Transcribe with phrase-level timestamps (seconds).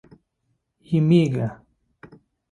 [0.89, 1.47] یمېږه.